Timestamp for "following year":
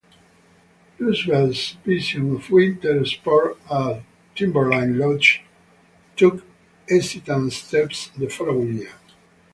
8.27-8.93